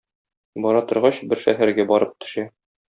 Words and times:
Бара 0.65 0.81
торгач, 0.93 1.21
бер 1.35 1.45
шәһәргә 1.45 1.89
барып 1.95 2.21
төшә. 2.23 2.53